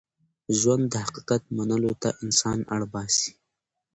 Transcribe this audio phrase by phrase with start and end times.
[0.59, 3.31] ژوند د حقیقت منلو ته انسان اړ باسي.